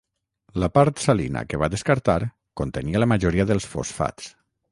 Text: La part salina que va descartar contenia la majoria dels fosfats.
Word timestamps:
La 0.61 0.69
part 0.77 1.01
salina 1.03 1.43
que 1.51 1.59
va 1.65 1.69
descartar 1.75 2.17
contenia 2.61 3.03
la 3.05 3.11
majoria 3.13 3.49
dels 3.51 3.71
fosfats. 3.75 4.35